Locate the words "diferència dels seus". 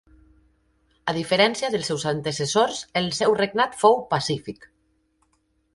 1.17-2.07